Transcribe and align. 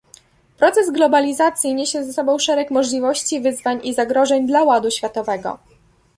Proces 0.57 0.91
globalizacji 0.91 1.73
niesie 1.73 2.05
ze 2.05 2.13
sobą 2.13 2.39
szereg 2.39 2.71
możliwości, 2.71 3.41
wyzwań 3.41 3.79
i 3.83 3.93
zagrożeń 3.93 4.47
dla 4.47 4.63
ładu 4.63 4.91
światowego 4.91 5.59